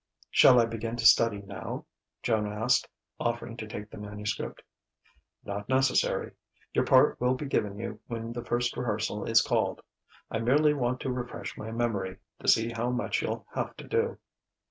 [0.31, 1.85] "Shall I begin to study now?"
[2.23, 2.87] Joan asked,
[3.19, 4.63] offering to take the manuscript.
[5.43, 6.31] "Not necessary.
[6.73, 9.83] Your part will be given you when the first rehearsal is called.
[10.31, 14.17] I merely want to refresh my memory, to see how much you'll have to do."